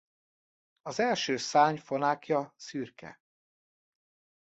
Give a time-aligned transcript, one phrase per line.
[0.81, 3.19] Az első szárny fonákja szürke.